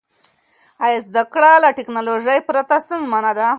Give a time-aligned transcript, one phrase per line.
[0.85, 3.47] آیا زده کړه له ټیکنالوژۍ پرته ستونزمنه ده؟